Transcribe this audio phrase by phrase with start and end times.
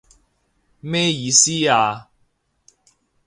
[0.79, 2.09] 咩意思啊？